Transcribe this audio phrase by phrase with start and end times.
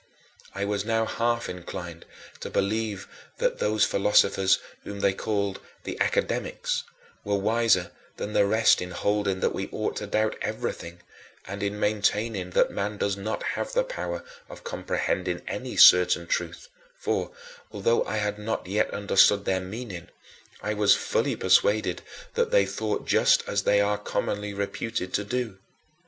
[0.55, 2.05] I was now half inclined
[2.39, 3.07] to believe
[3.37, 6.81] that those philosophers whom they call "The Academics"
[7.23, 11.01] were wiser than the rest in holding that we ought to doubt everything,
[11.45, 16.67] and in maintaining that man does not have the power of comprehending any certain truth,
[16.97, 17.29] for,
[17.71, 20.09] although I had not yet understood their meaning,
[20.63, 22.01] I was fully persuaded
[22.33, 25.59] that they thought just as they are commonly reputed to do.